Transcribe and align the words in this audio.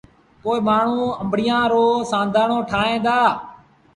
پو 0.41 0.51
مآڻهوٚٚݩ 0.67 1.17
آݩبڙيآݩ 1.21 1.69
رو 1.71 1.85
سآݩڌآڻو 2.11 2.57
ٺاهيݩ 2.69 3.03
دآ۔ 3.05 3.19